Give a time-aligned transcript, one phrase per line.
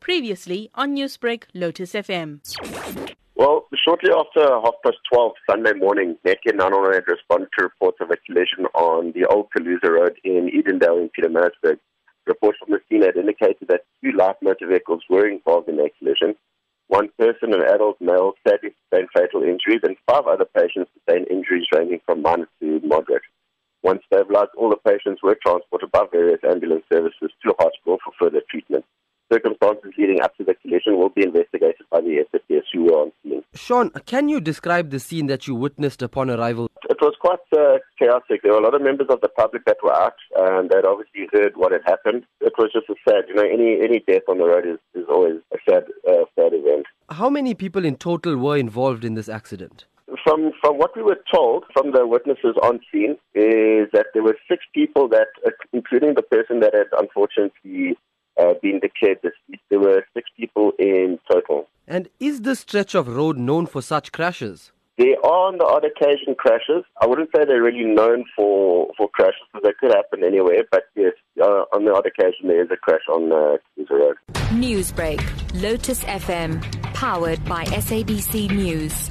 [0.00, 2.40] Previously on Newsbreak, Lotus FM.
[3.36, 8.10] Well, shortly after half past 12 Sunday morning, Netcare 911 had responded to reports of
[8.10, 11.78] a collision on the Old Caluza Road in Edendale in Pietermaritzburg.
[12.26, 15.96] Reports from the scene had indicated that two light motor vehicles were involved in that
[15.98, 16.34] collision.
[16.88, 21.66] One person, an adult male, sadly sustained fatal injuries, and five other patients sustained injuries
[21.72, 23.22] ranging from minor to moderate.
[23.82, 28.09] Once stabilized, all the patients were transported by various ambulance services to hospital for.
[29.32, 33.12] Circumstances leading up to the collision will be investigated by the SAPS who were on
[33.22, 33.42] scene.
[33.54, 36.70] Shawn, can you describe the scene that you witnessed upon arrival?
[36.88, 38.42] It was quite uh, chaotic.
[38.42, 41.28] There were a lot of members of the public that were out and they'd obviously
[41.32, 42.24] heard what had happened.
[42.40, 45.06] It was just a sad, you know, any any death on the road is, is
[45.08, 46.86] always a sad, uh, sad event.
[47.10, 49.84] How many people in total were involved in this accident?
[50.24, 54.36] From from what we were told from the witnesses on scene is that there were
[54.48, 57.96] six people that, uh, including the person that had unfortunately
[58.40, 59.62] uh, been declared deceased.
[59.68, 61.68] There were six people in total.
[61.86, 64.72] And is this stretch of road known for such crashes?
[64.96, 66.84] There are on the odd occasion crashes.
[67.00, 70.84] I wouldn't say they're really known for, for crashes because they could happen anywhere, but
[70.94, 74.16] yes, uh, on the odd occasion there is a crash on uh, Caluza Road.
[74.50, 76.60] Newsbreak, Lotus FM,
[76.92, 79.08] powered by SABC News.